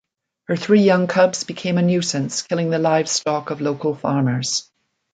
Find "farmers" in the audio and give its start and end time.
3.93-4.67